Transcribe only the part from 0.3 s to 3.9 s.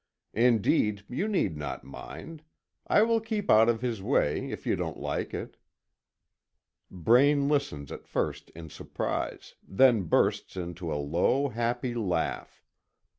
Indeed, you need not mind. I will keep out of